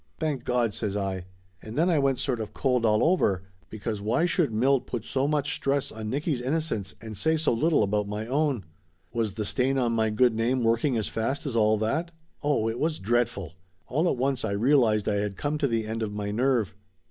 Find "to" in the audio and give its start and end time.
15.59-15.67